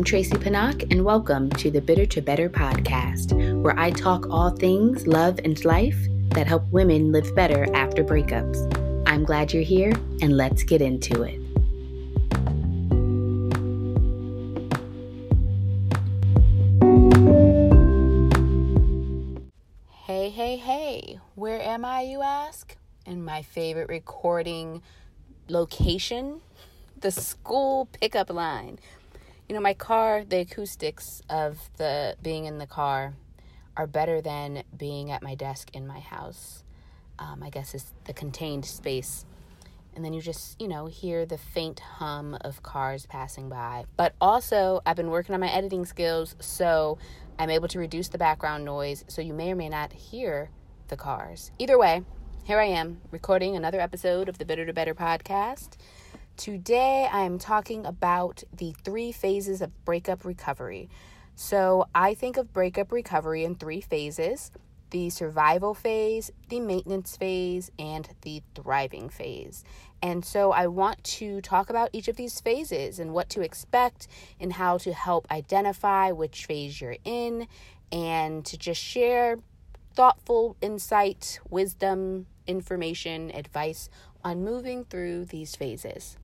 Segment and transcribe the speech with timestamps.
[0.00, 4.48] I'm Tracie Pinnock, and welcome to the Bitter to Better podcast, where I talk all
[4.48, 5.98] things love and life
[6.30, 8.56] that help women live better after breakups.
[9.06, 9.92] I'm glad you're here,
[10.22, 11.38] and let's get into it.
[20.06, 22.74] Hey, hey, hey, where am I, you ask?
[23.04, 24.80] In my favorite recording
[25.48, 26.40] location,
[26.98, 28.78] the school pickup line.
[29.50, 33.14] You know, my car, the acoustics of the being in the car
[33.76, 36.62] are better than being at my desk in my house.
[37.18, 39.26] Um, I guess is the contained space.
[39.96, 43.86] And then you just, you know, hear the faint hum of cars passing by.
[43.96, 46.98] But also, I've been working on my editing skills, so
[47.36, 50.50] I'm able to reduce the background noise, so you may or may not hear
[50.86, 51.50] the cars.
[51.58, 52.04] Either way,
[52.44, 55.70] here I am recording another episode of the Bitter to Better podcast.
[56.40, 60.88] Today, I am talking about the three phases of breakup recovery.
[61.34, 64.50] So, I think of breakup recovery in three phases
[64.88, 69.64] the survival phase, the maintenance phase, and the thriving phase.
[70.00, 74.08] And so, I want to talk about each of these phases and what to expect
[74.40, 77.48] and how to help identify which phase you're in
[77.92, 79.36] and to just share
[79.94, 83.90] thoughtful insight, wisdom, information, advice
[84.24, 86.16] on moving through these phases.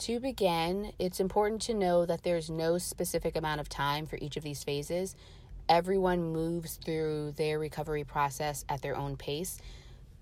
[0.00, 4.36] To begin, it's important to know that there's no specific amount of time for each
[4.36, 5.16] of these phases.
[5.70, 9.58] Everyone moves through their recovery process at their own pace.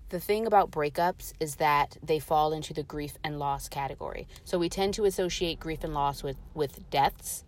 [0.09, 4.29] The thing about breakups is that they fall into the grief and loss category.
[4.45, 7.43] So we tend to associate grief and loss with, with deaths,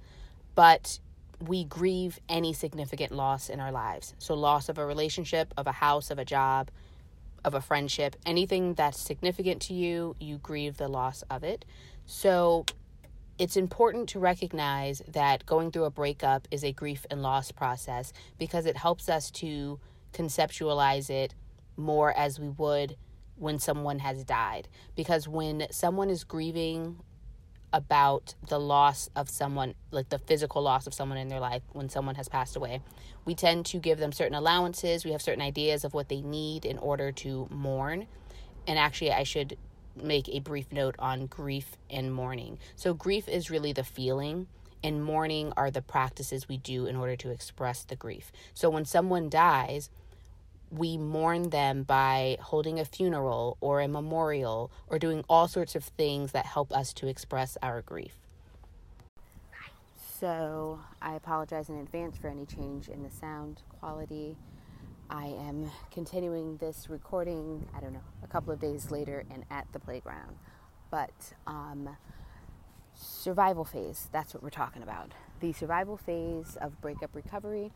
[0.53, 0.99] but
[1.39, 4.15] we grieve any significant loss in our lives.
[4.19, 6.71] So, loss of a relationship, of a house, of a job,
[7.45, 11.63] of a friendship, anything that's significant to you, you grieve the loss of it.
[12.07, 12.65] So
[13.37, 18.13] it's important to recognize that going through a breakup is a grief and loss process
[18.39, 19.79] because it helps us to
[20.13, 21.35] conceptualize it
[21.75, 22.95] more as we would
[23.35, 24.69] when someone has died.
[24.95, 26.97] Because when someone is grieving
[27.73, 31.89] about the loss of someone, like the physical loss of someone in their life, when
[31.89, 32.81] someone has passed away,
[33.25, 35.03] we tend to give them certain allowances.
[35.03, 38.07] We have certain ideas of what they need in order to mourn.
[38.65, 39.57] And actually, I should
[40.03, 42.59] make a brief note on grief and mourning.
[42.75, 44.47] So, grief is really the feeling,
[44.83, 48.31] and mourning are the practices we do in order to express the grief.
[48.53, 49.89] So, when someone dies,
[50.69, 55.83] we mourn them by holding a funeral or a memorial or doing all sorts of
[55.83, 58.13] things that help us to express our grief.
[60.19, 64.35] So, I apologize in advance for any change in the sound quality.
[65.09, 69.65] I am continuing this recording, I don't know, a couple of days later and at
[69.71, 70.35] the playground.
[70.91, 71.95] But um,
[72.93, 75.13] survival phase, that's what we're talking about.
[75.39, 77.71] The survival phase of breakup recovery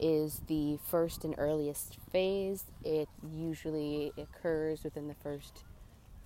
[0.00, 2.64] is the first and earliest phase.
[2.82, 5.64] It usually occurs within the first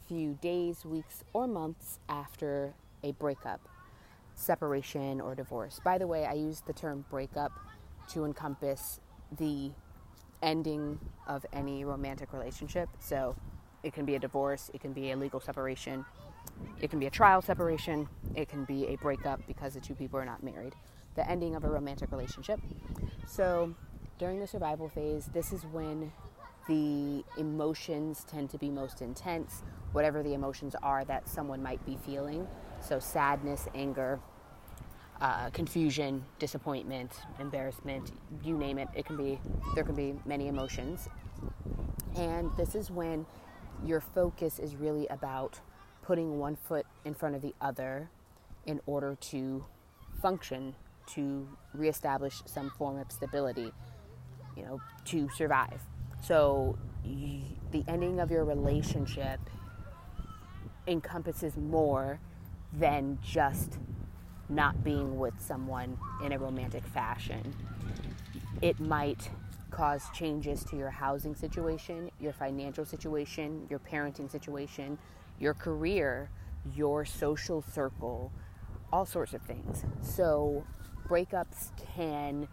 [0.06, 2.72] few days, weeks, or months after
[3.02, 3.60] a breakup,
[4.34, 5.80] separation, or divorce.
[5.84, 7.52] By the way, I use the term breakup
[8.10, 9.00] to encompass
[9.36, 9.72] the
[10.42, 12.88] ending of any romantic relationship.
[12.98, 13.36] So
[13.82, 16.04] it can be a divorce, it can be a legal separation,
[16.80, 20.18] it can be a trial separation, it can be a breakup because the two people
[20.18, 20.74] are not married.
[21.14, 22.60] The ending of a romantic relationship.
[23.26, 23.74] So
[24.18, 26.12] during the survival phase, this is when
[26.68, 29.62] the emotions tend to be most intense,
[29.92, 32.46] whatever the emotions are that someone might be feeling.
[32.80, 34.20] So sadness, anger,
[35.20, 38.12] uh, confusion, disappointment, embarrassment,
[38.44, 38.88] you name it.
[38.94, 39.40] It can be,
[39.74, 41.08] there can be many emotions.
[42.16, 43.26] And this is when
[43.84, 45.60] your focus is really about
[46.02, 48.10] putting one foot in front of the other
[48.66, 49.64] in order to
[50.20, 50.74] function,
[51.06, 53.72] to reestablish some form of stability,
[54.56, 55.80] you know, to survive.
[56.22, 59.40] So the ending of your relationship
[60.86, 62.20] encompasses more
[62.72, 63.78] than just
[64.48, 67.54] not being with someone in a romantic fashion.
[68.62, 69.30] It might
[69.70, 74.98] cause changes to your housing situation, your financial situation, your parenting situation,
[75.38, 76.30] your career,
[76.74, 78.32] your social circle,
[78.92, 79.84] all sorts of things.
[80.02, 80.64] So,
[81.08, 82.48] breakups can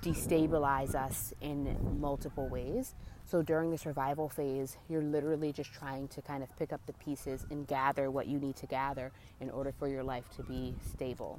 [0.00, 2.94] destabilize us in multiple ways.
[3.30, 6.92] So during the survival phase, you're literally just trying to kind of pick up the
[6.94, 10.74] pieces and gather what you need to gather in order for your life to be
[10.92, 11.38] stable.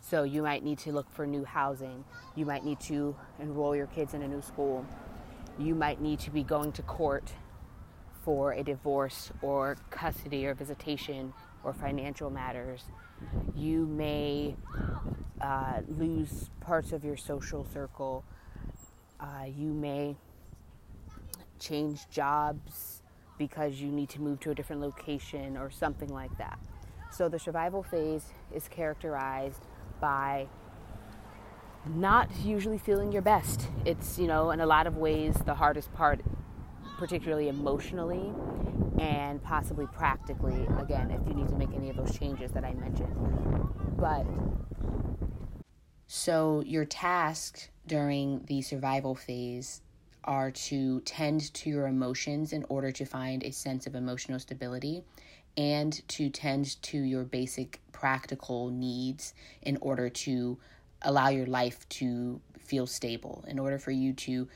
[0.00, 2.04] So you might need to look for new housing.
[2.36, 4.86] You might need to enroll your kids in a new school.
[5.58, 7.32] You might need to be going to court
[8.24, 11.32] for a divorce or custody or visitation
[11.64, 12.84] or financial matters.
[13.56, 14.54] You may
[15.40, 18.22] uh, lose parts of your social circle.
[19.18, 20.16] Uh, you may
[21.62, 23.02] change jobs
[23.38, 26.58] because you need to move to a different location or something like that.
[27.10, 28.24] So the survival phase
[28.54, 29.66] is characterized
[30.00, 30.48] by
[31.86, 33.68] not usually feeling your best.
[33.84, 36.20] It's, you know, in a lot of ways the hardest part,
[36.98, 38.32] particularly emotionally
[38.98, 42.74] and possibly practically, again, if you need to make any of those changes that I
[42.74, 43.14] mentioned.
[43.96, 44.26] But
[46.06, 49.82] so your task during the survival phase
[50.24, 55.02] are to tend to your emotions in order to find a sense of emotional stability
[55.56, 60.58] and to tend to your basic practical needs in order to
[61.02, 64.48] allow your life to feel stable, in order for you to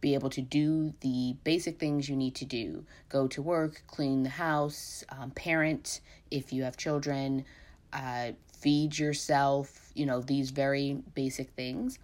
[0.00, 2.84] be able to do the basic things you need to do.
[3.08, 6.00] Go to work, clean the house, um, parent
[6.30, 7.44] if you have children,
[7.92, 11.98] uh, feed yourself, you know, these very basic things,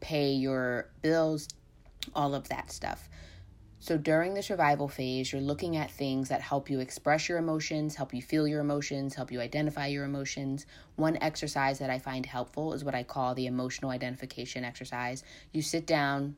[0.00, 1.48] pay your bills,
[2.14, 3.08] all of that stuff.
[3.82, 7.96] So during the survival phase, you're looking at things that help you express your emotions,
[7.96, 10.66] help you feel your emotions, help you identify your emotions.
[10.94, 15.24] One exercise that I find helpful is what I call the emotional identification exercise.
[15.50, 16.36] You sit down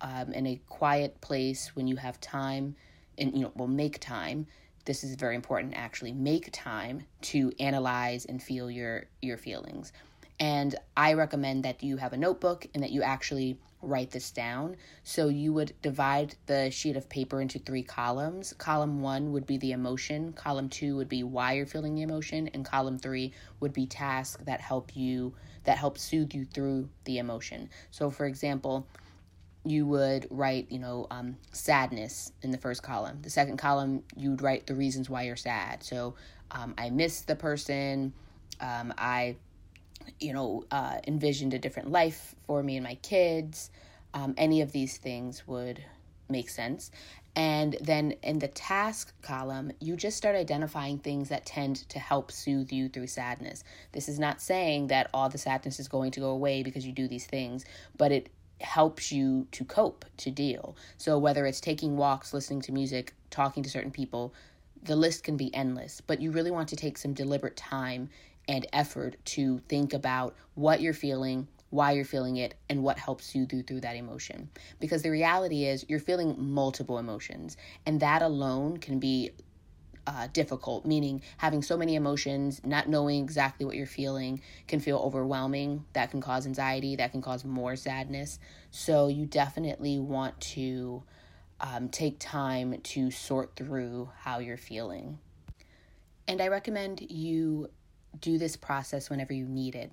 [0.00, 2.74] um, in a quiet place when you have time,
[3.18, 4.46] and you know, will make time.
[4.86, 5.74] This is very important.
[5.76, 9.92] Actually, make time to analyze and feel your your feelings.
[10.40, 14.76] And I recommend that you have a notebook and that you actually write this down.
[15.02, 18.52] So you would divide the sheet of paper into three columns.
[18.52, 22.48] Column one would be the emotion, column two would be why you're feeling the emotion,
[22.48, 27.18] and column three would be tasks that help you that help soothe you through the
[27.18, 27.68] emotion.
[27.90, 28.86] So for example,
[29.64, 33.18] you would write, you know, um, sadness in the first column.
[33.22, 35.82] The second column, you would write the reasons why you're sad.
[35.82, 36.14] So
[36.50, 38.14] um, I miss the person.
[38.60, 39.36] Um, I
[40.20, 43.70] you know, uh, envisioned a different life for me and my kids.
[44.14, 45.84] Um, any of these things would
[46.28, 46.90] make sense.
[47.36, 52.32] And then in the task column, you just start identifying things that tend to help
[52.32, 53.62] soothe you through sadness.
[53.92, 56.92] This is not saying that all the sadness is going to go away because you
[56.92, 57.64] do these things,
[57.96, 58.28] but it
[58.60, 60.76] helps you to cope, to deal.
[60.96, 64.34] So whether it's taking walks, listening to music, talking to certain people,
[64.82, 68.08] the list can be endless, but you really want to take some deliberate time
[68.48, 73.34] and effort to think about what you're feeling, why you're feeling it, and what helps
[73.34, 74.48] you through, through that emotion.
[74.80, 77.56] Because the reality is, you're feeling multiple emotions,
[77.86, 79.30] and that alone can be
[80.06, 84.96] uh, difficult, meaning having so many emotions, not knowing exactly what you're feeling can feel
[84.96, 85.84] overwhelming.
[85.92, 88.38] That can cause anxiety, that can cause more sadness.
[88.70, 91.02] So, you definitely want to
[91.60, 95.18] um, take time to sort through how you're feeling.
[96.26, 97.70] And I recommend you
[98.20, 99.92] do this process whenever you need it.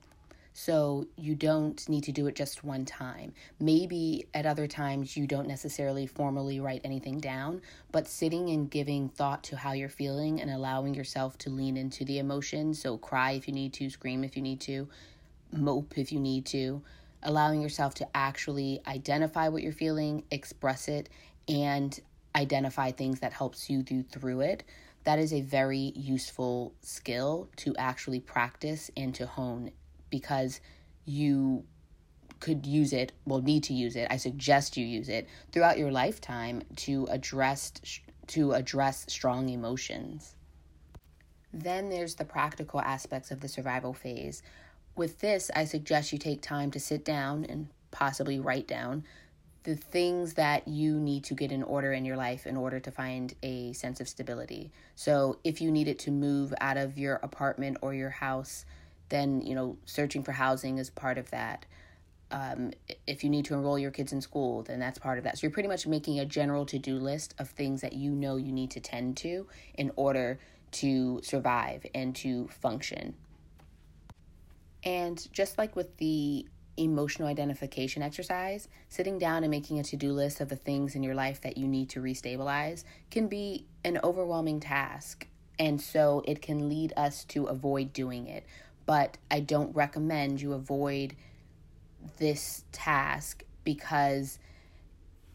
[0.58, 3.34] So you don't need to do it just one time.
[3.60, 9.10] Maybe at other times you don't necessarily formally write anything down, but sitting and giving
[9.10, 12.74] thought to how you're feeling and allowing yourself to lean into the emotion.
[12.74, 14.88] So cry if you need to, scream if you need to,
[15.52, 16.82] mope if you need to.
[17.22, 21.10] Allowing yourself to actually identify what you're feeling, express it,
[21.50, 22.00] and
[22.34, 24.64] identify things that helps you do through it
[25.06, 29.72] that is a very useful skill to actually practice and to hone
[30.10, 30.60] because
[31.06, 31.64] you
[32.40, 34.08] could use it, well, need to use it.
[34.10, 37.72] I suggest you use it throughout your lifetime to address
[38.28, 40.36] to address strong emotions.
[41.54, 44.42] Then there's the practical aspects of the survival phase.
[44.96, 49.04] With this, I suggest you take time to sit down and possibly write down
[49.66, 52.92] the things that you need to get in order in your life in order to
[52.92, 54.72] find a sense of stability.
[54.96, 58.66] So, if you needed to move out of your apartment or your house,
[59.10, 61.66] then, you know, searching for housing is part of that.
[62.30, 62.74] Um,
[63.08, 65.40] if you need to enroll your kids in school, then that's part of that.
[65.40, 68.36] So, you're pretty much making a general to do list of things that you know
[68.36, 70.40] you need to tend to in order
[70.74, 73.16] to survive and to function.
[74.84, 76.46] And just like with the
[76.78, 81.04] emotional identification exercise, sitting down and making a to do list of the things in
[81.04, 85.28] your life that you need to restabilize can be an overwhelming task.
[85.58, 88.46] And so it can lead us to avoid doing it.
[88.86, 91.16] But I don't recommend you avoid
[92.18, 94.38] this task because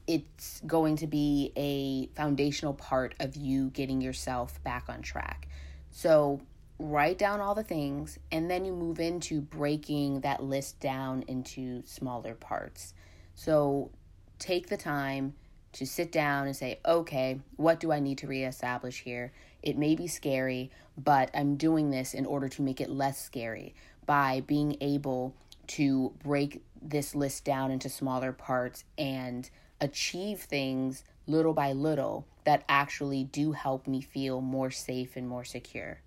[0.06, 5.48] it's going to be a foundational part of you getting yourself back on track.
[5.90, 6.40] So
[6.80, 11.82] write down all the things, and then you move into breaking that list down into
[11.84, 12.94] smaller parts.
[13.34, 13.90] So
[14.38, 15.34] take the time
[15.72, 19.32] to sit down and say, okay, what do I need to reestablish here?
[19.62, 23.74] It may be scary, but I'm doing this in order to make it less scary
[24.06, 25.34] by being able
[25.68, 29.48] to break this list down into smaller parts and
[29.82, 35.44] achieve things little by little that actually do help me feel more safe and more
[35.44, 36.00] secure.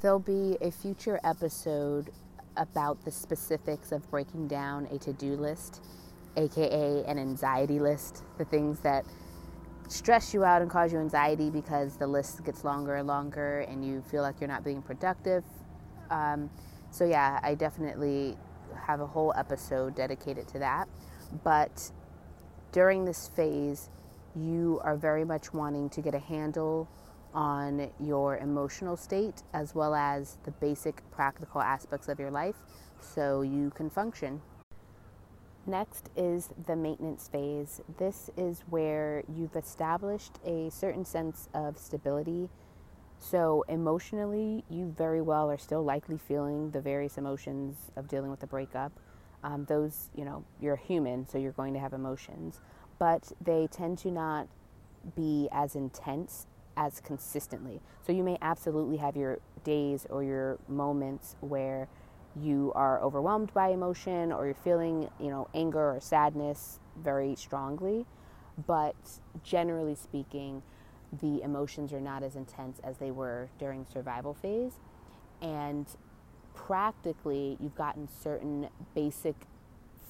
[0.00, 2.10] There'll be a future episode
[2.56, 5.82] about the specifics of breaking down a to do list,
[6.36, 9.04] aka an anxiety list, the things that
[9.88, 13.84] stress you out and cause you anxiety because the list gets longer and longer and
[13.84, 15.44] you feel like you're not being productive.
[16.10, 16.48] Um,
[16.90, 18.38] so, yeah, I definitely
[18.86, 20.88] have a whole episode dedicated to that.
[21.44, 21.90] But
[22.72, 23.90] during this phase,
[24.34, 26.88] you are very much wanting to get a handle
[27.34, 32.56] on your emotional state as well as the basic practical aspects of your life
[33.00, 34.40] so you can function.
[35.66, 37.80] Next is the maintenance phase.
[37.98, 42.48] This is where you've established a certain sense of stability.
[43.18, 48.42] So, emotionally, you very well are still likely feeling the various emotions of dealing with
[48.42, 48.92] a breakup.
[49.44, 52.60] Um, those, you know, you're human, so you're going to have emotions,
[52.98, 54.48] but they tend to not
[55.14, 56.46] be as intense
[56.76, 57.80] as consistently.
[58.06, 61.88] So you may absolutely have your days or your moments where
[62.40, 68.06] you are overwhelmed by emotion or you're feeling, you know, anger or sadness very strongly,
[68.66, 68.96] but
[69.42, 70.62] generally speaking,
[71.20, 74.74] the emotions are not as intense as they were during survival phase.
[75.42, 75.86] And
[76.54, 79.34] practically, you've gotten certain basic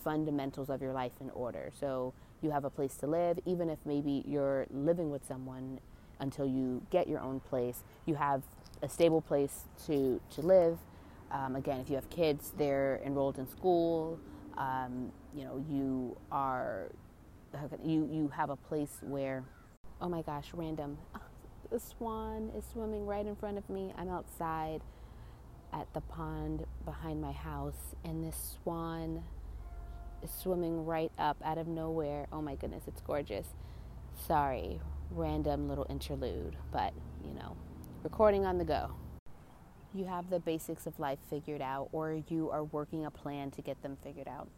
[0.05, 1.71] fundamentals of your life in order.
[1.79, 2.13] So
[2.43, 5.81] you have a place to live, even if maybe you're living with someone
[6.21, 7.83] until you get your own place.
[8.07, 8.43] You have
[8.83, 10.79] a stable place to, to live.
[11.31, 14.19] Um, again, if you have kids, they're enrolled in school.
[14.57, 16.91] Um, you know, you are,
[17.85, 19.45] you, you have a place where,
[20.01, 20.99] oh my gosh, random.
[21.71, 23.93] The swan is swimming right in front of me.
[23.97, 24.81] I'm outside
[25.73, 29.23] at the pond behind my house, and this swan
[30.23, 32.27] is swimming right up out of nowhere.
[32.33, 33.47] Oh my goodness, it's gorgeous.
[34.27, 36.93] Sorry, random little interlude, but
[37.25, 37.57] you know,
[38.03, 38.93] recording on the go.
[39.93, 43.63] You have the basics of life figured out, or you are working a plan to
[43.63, 44.49] get them figured out.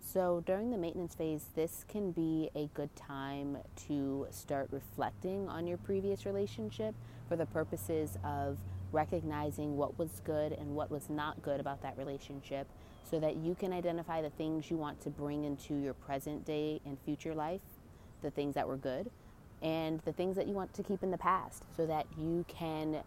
[0.00, 3.58] So, during the maintenance phase, this can be a good time
[3.88, 6.94] to start reflecting on your previous relationship
[7.28, 8.58] for the purposes of
[8.92, 12.68] recognizing what was good and what was not good about that relationship
[13.02, 16.80] so that you can identify the things you want to bring into your present day
[16.86, 17.60] and future life,
[18.22, 19.10] the things that were good,
[19.62, 23.02] and the things that you want to keep in the past so that you can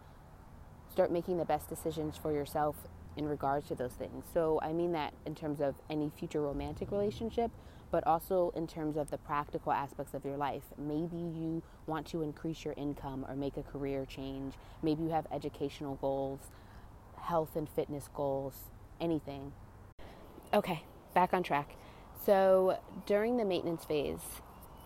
[0.90, 2.76] start making the best decisions for yourself
[3.16, 4.24] in regards to those things.
[4.32, 7.50] So, I mean that in terms of any future romantic relationship,
[7.90, 10.62] but also in terms of the practical aspects of your life.
[10.78, 14.54] Maybe you want to increase your income or make a career change.
[14.82, 16.40] Maybe you have educational goals,
[17.16, 18.54] health and fitness goals,
[19.00, 19.52] anything.
[20.54, 20.82] Okay,
[21.14, 21.76] back on track.
[22.24, 24.20] So, during the maintenance phase,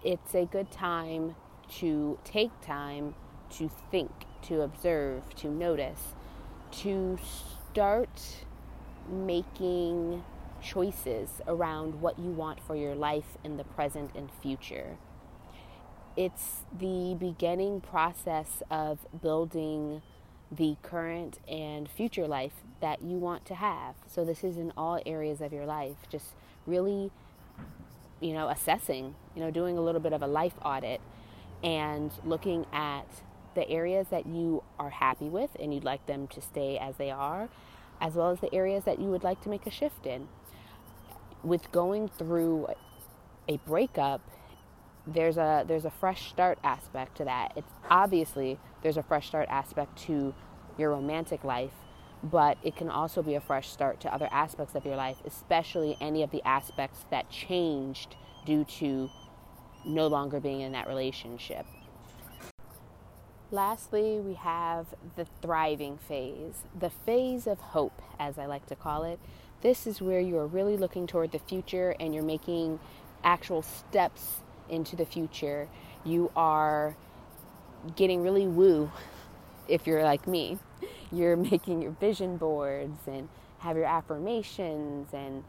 [0.03, 1.35] it's a good time
[1.69, 3.15] to take time
[3.51, 4.11] to think,
[4.43, 6.15] to observe, to notice,
[6.71, 7.19] to
[7.71, 8.45] start
[9.11, 10.25] making
[10.63, 14.97] choices around what you want for your life in the present and future.
[16.17, 20.03] It's the beginning process of building
[20.51, 23.95] the current and future life that you want to have.
[24.07, 25.97] So, this is in all areas of your life.
[26.09, 26.35] Just
[26.67, 27.11] really,
[28.21, 31.01] you know, assessing, you know, doing a little bit of a life audit
[31.63, 33.07] and looking at
[33.55, 37.11] the areas that you are happy with and you'd like them to stay as they
[37.11, 37.49] are,
[38.01, 40.29] as well as the areas that you would like to make a shift in.
[41.43, 42.69] With going through
[43.49, 44.23] a breakup,
[45.07, 47.53] there's a there's a fresh start aspect to that.
[47.57, 50.35] It's obviously there's a fresh start aspect to
[50.79, 51.75] your romantic life,
[52.23, 55.97] but it can also be a fresh start to other aspects of your life, especially
[56.01, 59.11] any of the aspects that changed due to
[59.85, 61.67] no longer being in that relationship.
[63.51, 64.87] Lastly, we have
[65.17, 69.21] the thriving phase, the phase of hope, as I like to call it.
[69.61, 72.81] This is where you are really looking toward the future and you're making
[73.23, 75.69] actual steps into the future.
[76.05, 76.97] You are
[77.97, 78.91] getting really woo
[79.69, 80.59] if you're like me.
[81.13, 85.45] You're making your vision boards and have your affirmations and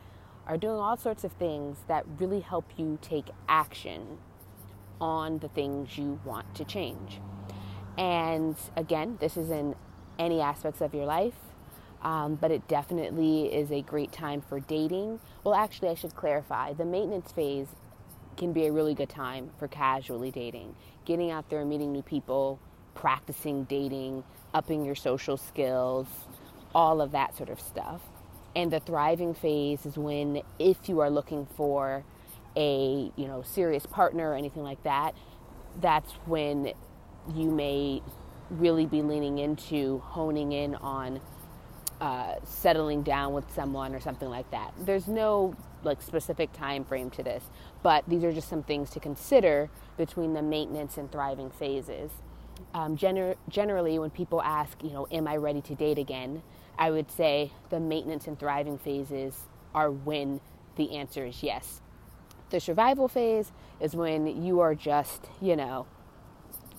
[0.47, 4.17] are doing all sorts of things that really help you take action
[5.01, 7.19] on the things you want to change.
[7.97, 9.75] And again, this is in
[10.19, 11.35] any aspects of your life,
[12.01, 15.19] um, but it definitely is a great time for dating.
[15.43, 17.67] Well, actually, I should clarify the maintenance phase
[18.37, 20.75] can be a really good time for casually dating.
[21.05, 22.59] Getting out there, and meeting new people,
[22.93, 24.23] practicing dating,
[24.53, 26.07] upping your social skills,
[26.73, 28.01] all of that sort of stuff.
[28.55, 32.03] And the thriving phase is when if you are looking for
[32.55, 35.13] a, you know, serious partner or anything like that,
[35.81, 36.73] that's when
[37.33, 38.01] you may
[38.49, 41.19] really be leaning into honing in on
[41.99, 44.73] uh, settling down with someone or something like that.
[44.79, 47.43] There's no like specific time frame to this,
[47.83, 52.11] but these are just some things to consider between the maintenance and thriving phases.
[52.73, 56.41] Um, gener- generally, when people ask, you know, am I ready to date again?
[56.77, 59.35] I would say the maintenance and thriving phases
[59.73, 60.41] are when
[60.75, 61.81] the answer is yes.
[62.49, 65.87] The survival phase is when you are just, you know,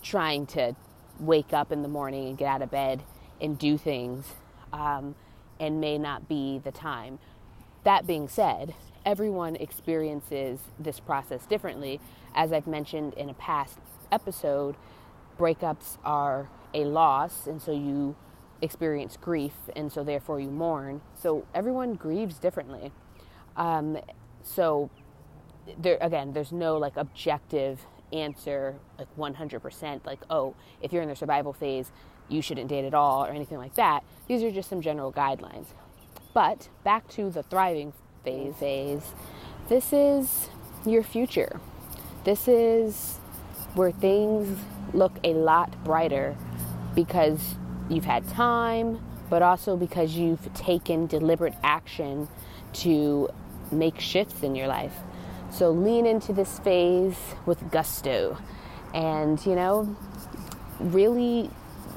[0.03, 0.76] trying to
[1.19, 3.03] wake up in the morning and get out of bed
[3.41, 4.26] and do things
[4.73, 5.15] um,
[5.59, 7.19] and may not be the time.
[7.85, 8.75] That being said,
[9.05, 12.00] everyone experiences this process differently.
[12.35, 13.79] As I've mentioned in a past
[14.12, 14.76] episode,
[15.38, 18.17] breakups are a loss, and so you
[18.62, 21.00] experience grief, and so therefore you mourn.
[21.20, 22.92] So everyone grieves differently.
[23.56, 23.98] Um,
[24.42, 24.90] so
[25.78, 27.80] there again, there's no like objective
[28.12, 31.90] answer, like 100%, like oh, if you're in the survival phase,
[32.28, 34.02] you shouldn't date at all or anything like that.
[34.26, 35.66] These are just some general guidelines.
[36.34, 37.92] But back to the thriving
[38.25, 39.14] phase, phase
[39.68, 40.48] this is
[40.84, 41.60] your future.
[42.25, 43.18] This is
[43.75, 44.58] where things
[44.92, 46.36] look a lot brighter
[46.94, 47.56] because
[47.88, 52.28] you've had time, but also because you've taken deliberate action
[52.73, 53.28] to
[53.71, 54.95] make shifts in your life.
[55.50, 57.16] So lean into this phase
[57.47, 58.38] with gusto
[58.95, 59.97] and, you know,
[60.81, 61.50] really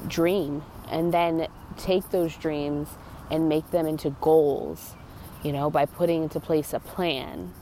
[0.08, 2.88] dream and then take those dreams
[3.30, 4.94] and make them into goals,
[5.42, 7.52] you know, by putting into place a plan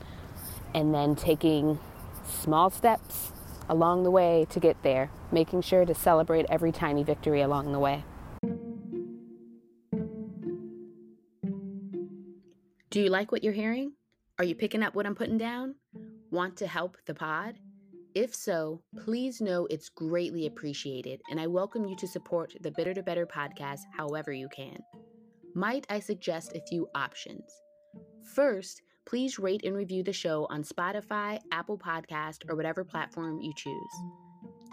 [0.75, 1.79] and then taking
[2.25, 3.33] small steps
[3.69, 7.79] along the way to get there, making sure to celebrate every tiny victory along the
[7.79, 8.05] way.
[12.91, 13.93] Do you like what you're hearing?
[14.39, 15.75] Are you picking up what I'm putting down?
[16.31, 17.59] Want to help the pod?
[18.15, 22.95] If so, please know it's greatly appreciated, and I welcome you to support the Bitter
[22.95, 24.79] to Better podcast however you can.
[25.55, 27.45] Might I suggest a few options?
[28.35, 33.53] First, please rate and review the show on Spotify, Apple Podcast, or whatever platform you
[33.55, 33.93] choose.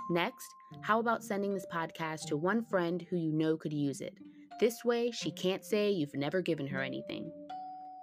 [0.09, 0.47] Next,
[0.83, 4.13] how about sending this podcast to one friend who you know could use it?
[4.61, 7.29] This way, she can't say you've never given her anything.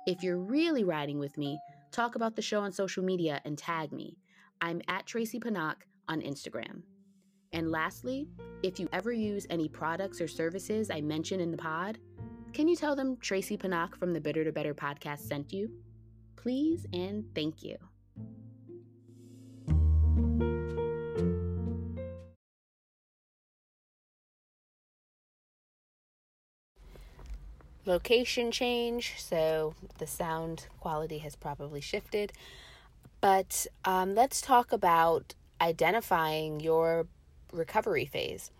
[0.05, 1.61] If you're really riding with me,
[1.93, 4.17] talk about the show on social media and tag me.
[4.61, 6.83] I'm at Tracie Pinnock on Instagram.
[7.53, 8.27] And lastly,
[8.65, 11.99] if you ever use any products or services I mention in the pod,
[12.53, 15.71] can you tell them Tracie Pinnock from the Bitter to Better podcast sent you?
[16.35, 17.77] Please and thank you.
[27.85, 32.33] Location change, so the sound quality has probably shifted.
[33.21, 37.07] But um, let's talk about identifying your
[37.53, 38.51] recovery phase.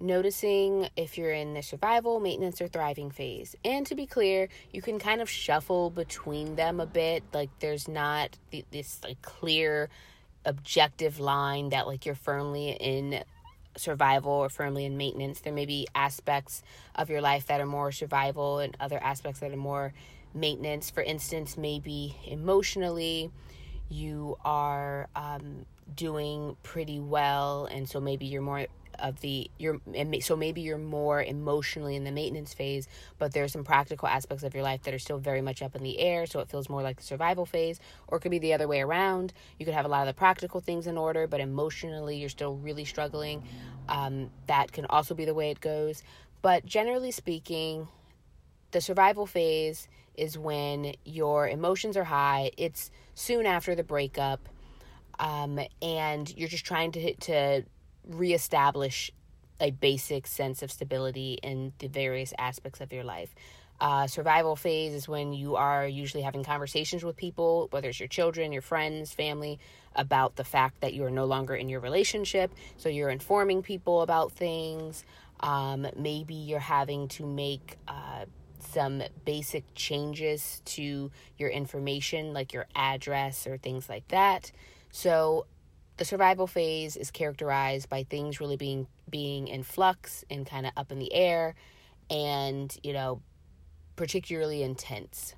[0.00, 3.56] Noticing if you're in the survival, maintenance, or thriving phase.
[3.64, 7.24] And to be clear, you can kind of shuffle between them a bit.
[7.32, 8.38] Like there's not
[8.70, 9.88] this like clear
[10.44, 13.22] objective line that like you're firmly in
[13.78, 15.40] survival or firmly in maintenance.
[15.40, 16.62] There may be aspects
[16.94, 19.92] of your life that are more survival and other aspects that are more
[20.34, 20.90] maintenance.
[20.90, 23.30] For instance, maybe emotionally,
[23.88, 28.66] you are um, doing pretty well, and so maybe you're more
[28.98, 29.80] of the you're
[30.20, 34.54] so maybe you're more emotionally in the maintenance phase but there's some practical aspects of
[34.54, 36.82] your life that are still very much up in the air so it feels more
[36.82, 39.32] like the survival phase or it could be the other way around.
[39.58, 42.56] You could have a lot of the practical things in order but emotionally you're still
[42.56, 43.42] really struggling.
[43.88, 46.02] Um, that can also be the way it goes.
[46.42, 47.88] But generally speaking
[48.70, 52.50] the survival phase is when your emotions are high.
[52.56, 54.48] It's soon after the breakup,
[55.18, 57.64] um, and you're just trying to to
[58.06, 59.10] reestablish
[59.60, 63.34] a basic sense of stability in the various aspects of your life.
[63.80, 68.08] Uh, survival phase is when you are usually having conversations with people, whether it's your
[68.08, 69.58] children, your friends, family,
[69.94, 72.52] about the fact that you are no longer in your relationship.
[72.76, 75.04] So you're informing people about things.
[75.40, 78.07] Um, maybe you're having to make uh,
[78.62, 84.52] some basic changes to your information, like your address or things like that.
[84.90, 85.46] So
[85.96, 90.72] the survival phase is characterized by things really being being in flux and kind of
[90.76, 91.54] up in the air
[92.10, 93.20] and, you know,
[93.96, 95.34] particularly intense.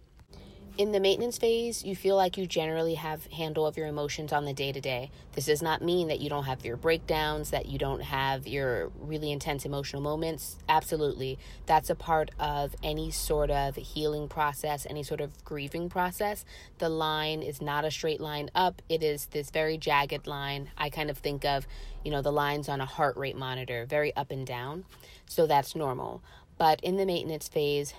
[0.80, 4.46] In the maintenance phase, you feel like you generally have handle of your emotions on
[4.46, 5.10] the day to day.
[5.34, 8.90] This does not mean that you don't have your breakdowns, that you don't have your
[8.98, 10.56] really intense emotional moments.
[10.70, 11.38] Absolutely.
[11.66, 16.46] That's a part of any sort of healing process, any sort of grieving process.
[16.78, 20.70] The line is not a straight line up, it is this very jagged line.
[20.78, 21.66] I kind of think of,
[22.02, 24.86] you know, the lines on a heart rate monitor, very up and down.
[25.26, 26.22] So that's normal.
[26.56, 27.92] But in the maintenance phase,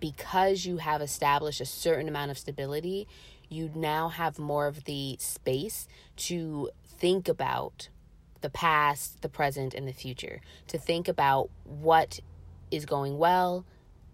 [0.00, 3.06] because you have established a certain amount of stability,
[3.48, 7.88] you now have more of the space to think about
[8.40, 10.40] the past, the present, and the future.
[10.68, 12.20] To think about what
[12.70, 13.64] is going well,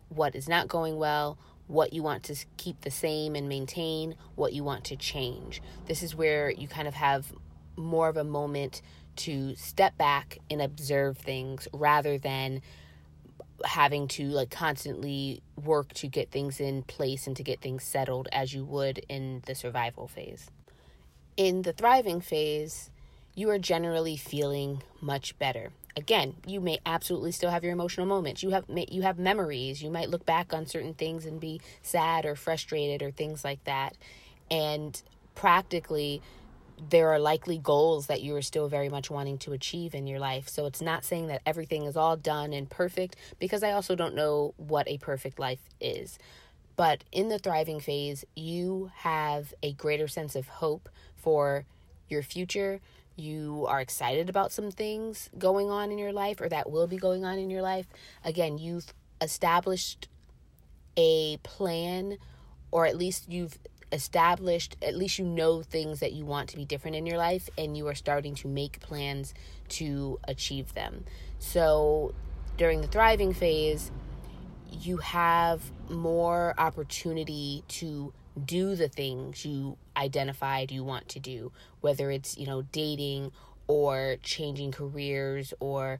[0.08, 4.52] what is not going well, what you want to keep the same and maintain, what
[4.52, 5.62] you want to change.
[5.86, 7.32] This is where you kind of have
[7.76, 8.82] more of a moment
[9.14, 12.62] to step back and observe things rather than
[13.64, 18.28] having to like constantly work to get things in place and to get things settled
[18.32, 20.50] as you would in the survival phase.
[21.36, 22.90] In the thriving phase,
[23.34, 25.70] you are generally feeling much better.
[25.96, 28.42] Again, you may absolutely still have your emotional moments.
[28.42, 29.82] You have you have memories.
[29.82, 33.62] You might look back on certain things and be sad or frustrated or things like
[33.64, 33.96] that.
[34.50, 35.00] And
[35.34, 36.22] practically
[36.88, 40.18] there are likely goals that you are still very much wanting to achieve in your
[40.18, 40.48] life.
[40.48, 44.14] So it's not saying that everything is all done and perfect because I also don't
[44.14, 46.18] know what a perfect life is.
[46.76, 51.66] But in the thriving phase, you have a greater sense of hope for
[52.08, 52.80] your future.
[53.14, 56.96] You are excited about some things going on in your life or that will be
[56.96, 57.86] going on in your life.
[58.24, 60.08] Again, you've established
[60.96, 62.18] a plan
[62.70, 63.58] or at least you've
[63.92, 67.48] established, at least you know things that you want to be different in your life
[67.58, 69.34] and you are starting to make plans
[69.68, 71.04] to achieve them.
[71.38, 72.14] So
[72.56, 73.90] during the thriving phase,
[74.70, 81.52] you have more opportunity to do the things you identified you want to do,
[81.82, 83.30] whether it's, you know, dating
[83.66, 85.98] or changing careers or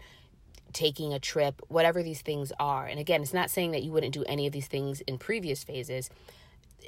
[0.73, 2.87] taking a trip, whatever these things are.
[2.87, 5.63] And again, it's not saying that you wouldn't do any of these things in previous
[5.63, 6.09] phases,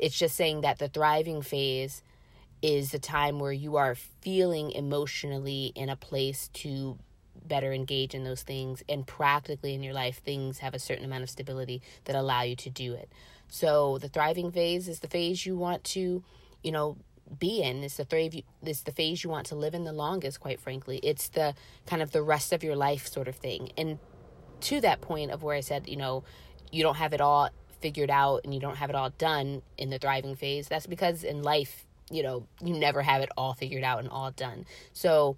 [0.00, 2.02] it's just saying that the thriving phase
[2.62, 6.98] is the time where you are feeling emotionally in a place to
[7.46, 11.22] better engage in those things and practically in your life things have a certain amount
[11.22, 13.10] of stability that allow you to do it.
[13.48, 16.22] So the thriving phase is the phase you want to
[16.62, 16.96] you know
[17.38, 17.82] be in.
[17.82, 21.00] It's the phase it's the phase you want to live in the longest quite frankly.
[21.02, 21.54] It's the
[21.86, 23.72] kind of the rest of your life sort of thing.
[23.76, 23.98] And
[24.64, 26.24] to that point of where i said you know
[26.72, 27.50] you don't have it all
[27.84, 31.22] figured out and you don't have it all done in the thriving phase, that's because
[31.22, 34.64] in life, you know, you never have it all figured out and all done.
[34.94, 35.36] So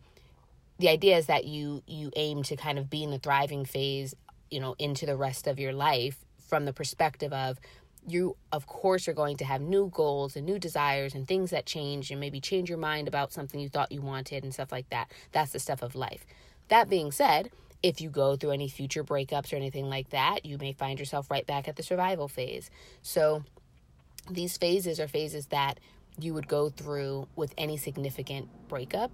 [0.78, 4.14] the idea is that you you aim to kind of be in the thriving phase,
[4.48, 7.58] you know, into the rest of your life from the perspective of
[8.06, 11.66] you of course are going to have new goals and new desires and things that
[11.66, 14.88] change and maybe change your mind about something you thought you wanted and stuff like
[14.90, 15.10] that.
[15.32, 16.24] That's the stuff of life.
[16.68, 17.50] That being said,
[17.82, 21.30] if you go through any future breakups or anything like that, you may find yourself
[21.30, 22.70] right back at the survival phase.
[23.02, 23.44] So,
[24.30, 25.78] these phases are phases that
[26.18, 29.12] you would go through with any significant breakup.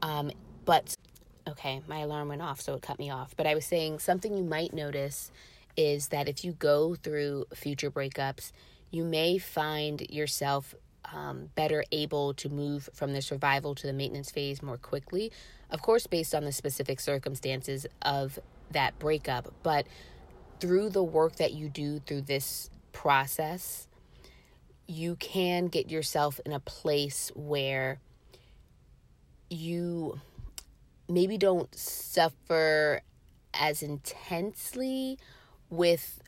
[0.00, 0.30] Um,
[0.64, 0.94] but,
[1.46, 3.34] okay, my alarm went off, so it cut me off.
[3.36, 5.30] But I was saying something you might notice
[5.76, 8.52] is that if you go through future breakups,
[8.90, 10.74] you may find yourself
[11.12, 15.32] um, better able to move from the survival to the maintenance phase more quickly.
[15.70, 18.38] Of course, based on the specific circumstances of
[18.70, 19.86] that breakup, but
[20.60, 23.86] through the work that you do through this process,
[24.86, 28.00] you can get yourself in a place where
[29.50, 30.20] you
[31.08, 33.02] maybe don't suffer
[33.54, 35.18] as intensely
[35.70, 36.22] with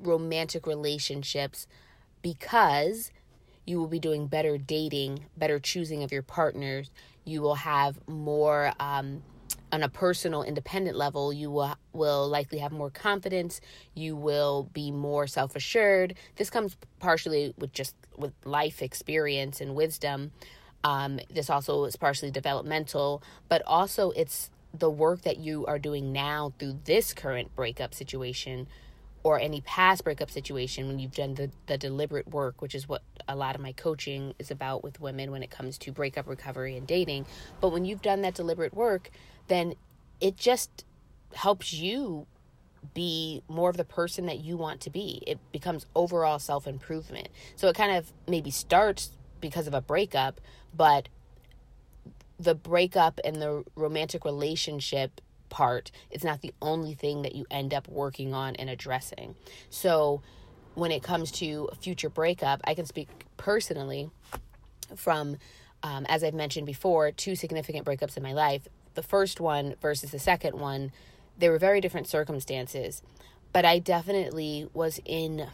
[0.00, 1.66] romantic relationships
[2.22, 3.10] because
[3.66, 6.90] you will be doing better dating, better choosing of your partners.
[7.24, 9.22] You will have more um,
[9.72, 11.32] on a personal, independent level.
[11.32, 13.60] You will will likely have more confidence.
[13.94, 16.14] You will be more self assured.
[16.36, 20.32] This comes partially with just with life experience and wisdom.
[20.84, 26.12] Um, this also is partially developmental, but also it's the work that you are doing
[26.12, 28.66] now through this current breakup situation
[29.22, 33.02] or any past breakup situation when you've done the, the deliberate work, which is what
[33.28, 36.76] a lot of my coaching is about with women when it comes to breakup recovery
[36.76, 37.26] and dating.
[37.60, 39.10] But when you've done that deliberate work,
[39.48, 39.74] then
[40.20, 40.84] it just
[41.34, 42.26] helps you
[42.92, 45.22] be more of the person that you want to be.
[45.26, 47.28] It becomes overall self improvement.
[47.56, 49.10] So it kind of maybe starts
[49.40, 50.40] because of a breakup,
[50.74, 51.08] but
[52.38, 57.72] the breakup and the romantic relationship part it's not the only thing that you end
[57.72, 59.36] up working on and addressing
[59.70, 60.20] so
[60.74, 64.10] when it comes to future breakup, I can speak personally
[64.96, 65.36] from,
[65.82, 68.66] um, as I've mentioned before, two significant breakups in my life.
[68.94, 70.92] The first one versus the second one,
[71.38, 73.02] they were very different circumstances,
[73.52, 75.46] but I definitely was in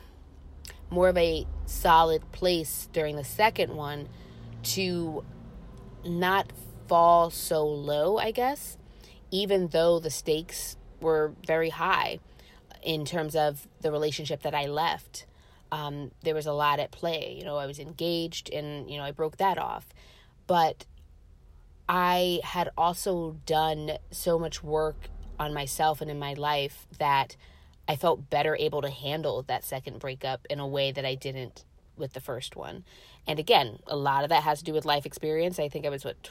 [0.90, 4.08] more of a solid place during the second one
[4.62, 5.24] to
[6.04, 6.52] not
[6.88, 8.76] fall so low, I guess,
[9.30, 12.18] even though the stakes were very high
[12.82, 15.26] in terms of the relationship that I left.
[15.72, 17.34] Um, there was a lot at play.
[17.38, 19.88] You know, I was engaged and, you know, I broke that off.
[20.46, 20.84] But
[21.88, 27.36] I had also done so much work on myself and in my life that
[27.88, 31.64] I felt better able to handle that second breakup in a way that I didn't
[31.96, 32.84] with the first one.
[33.26, 35.58] And again, a lot of that has to do with life experience.
[35.58, 36.22] I think I was what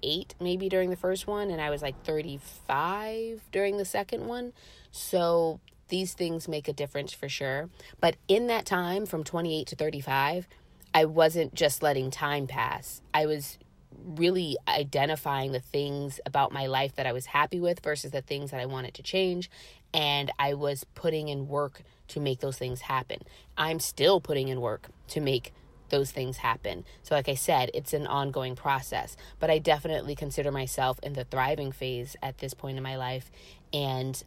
[0.00, 4.52] 28 maybe during the first one and I was like 35 during the second one.
[4.90, 7.68] So these things make a difference for sure.
[8.00, 10.48] But in that time from 28 to 35,
[10.94, 13.02] I wasn't just letting time pass.
[13.12, 13.58] I was
[14.04, 18.50] really identifying the things about my life that I was happy with versus the things
[18.50, 19.50] that I wanted to change.
[19.92, 23.20] And I was putting in work to make those things happen.
[23.56, 25.52] I'm still putting in work to make
[25.90, 26.84] those things happen.
[27.02, 31.24] So, like I said, it's an ongoing process, but I definitely consider myself in the
[31.24, 33.30] thriving phase at this point in my life.
[33.72, 34.22] And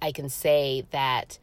[0.00, 1.38] I can say that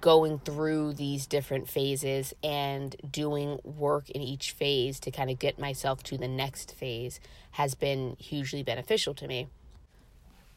[0.00, 5.58] going through these different phases and doing work in each phase to kind of get
[5.58, 7.20] myself to the next phase
[7.52, 9.48] has been hugely beneficial to me.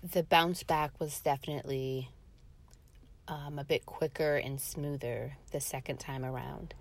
[0.03, 2.09] The bounce back was definitely
[3.27, 6.73] um, a bit quicker and smoother the second time around.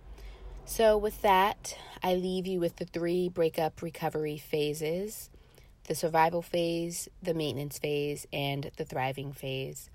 [0.67, 5.31] So, with that, I leave you with the three breakup recovery phases
[5.87, 9.91] the survival phase, the maintenance phase, and the thriving phase.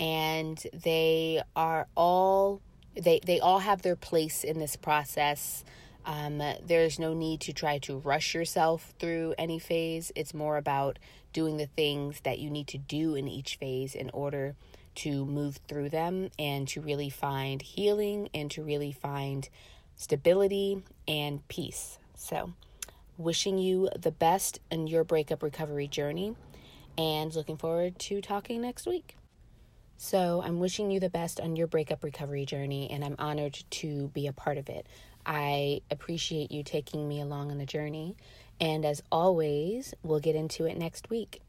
[0.00, 2.60] And they are all
[2.94, 5.64] they they all have their place in this process.
[6.04, 10.10] Um, there's no need to try to rush yourself through any phase.
[10.16, 10.98] It's more about
[11.32, 14.56] doing the things that you need to do in each phase in order
[14.96, 19.48] to move through them and to really find healing and to really find
[19.96, 21.98] stability and peace.
[22.14, 22.52] So,
[23.18, 26.36] wishing you the best in your breakup recovery journey
[26.96, 29.16] and looking forward to talking next week.
[29.96, 34.08] So, I'm wishing you the best on your breakup recovery journey, and I'm honored to
[34.08, 34.86] be a part of it.
[35.24, 38.16] I appreciate you taking me along on the journey,
[38.60, 41.40] and as always, we'll get into it next week.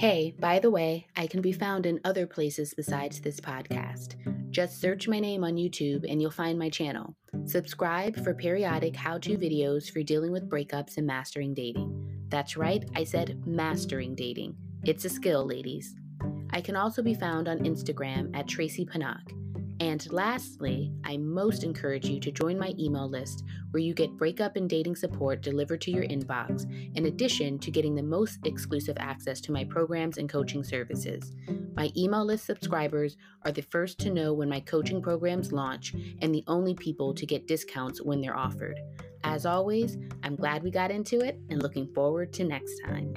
[0.00, 4.14] Hey, by the way, I can be found in other places besides this podcast.
[4.50, 7.14] Just search my name on YouTube and you'll find my channel.
[7.44, 12.24] Subscribe for periodic how to videos for dealing with breakups and mastering dating.
[12.30, 14.56] That's right, I said mastering dating.
[14.84, 15.94] It's a skill, ladies.
[16.48, 19.34] I can also be found on Instagram at Tracie Pinnock.
[19.80, 24.56] And lastly, I most encourage you to join my email list where you get breakup
[24.56, 29.40] and dating support delivered to your inbox, in addition to getting the most exclusive access
[29.42, 31.34] to my programs and coaching services.
[31.76, 36.34] My email list subscribers are the first to know when my coaching programs launch and
[36.34, 38.78] the only people to get discounts when they're offered.
[39.24, 43.14] As always, I'm glad we got into it and looking forward to next time.